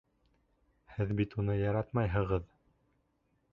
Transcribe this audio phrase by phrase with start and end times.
[0.93, 2.51] Һеҙ бит уны яратмайһығыҙ!